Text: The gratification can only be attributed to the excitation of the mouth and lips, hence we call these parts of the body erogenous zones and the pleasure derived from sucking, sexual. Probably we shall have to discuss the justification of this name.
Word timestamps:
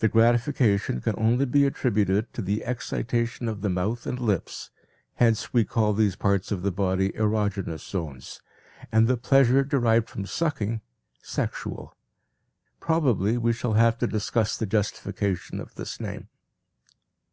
The 0.00 0.08
gratification 0.08 1.00
can 1.00 1.14
only 1.16 1.44
be 1.46 1.64
attributed 1.64 2.32
to 2.34 2.42
the 2.42 2.64
excitation 2.64 3.46
of 3.48 3.60
the 3.60 3.68
mouth 3.70 4.04
and 4.04 4.18
lips, 4.18 4.70
hence 5.14 5.52
we 5.54 5.64
call 5.64 5.92
these 5.92 6.16
parts 6.16 6.50
of 6.50 6.62
the 6.62 6.72
body 6.72 7.10
erogenous 7.12 7.88
zones 7.88 8.42
and 8.90 9.06
the 9.06 9.16
pleasure 9.16 9.62
derived 9.62 10.08
from 10.08 10.26
sucking, 10.26 10.80
sexual. 11.22 11.96
Probably 12.80 13.38
we 13.38 13.52
shall 13.52 13.74
have 13.74 13.96
to 13.98 14.08
discuss 14.08 14.56
the 14.56 14.66
justification 14.66 15.60
of 15.60 15.76
this 15.76 16.00
name. 16.00 16.26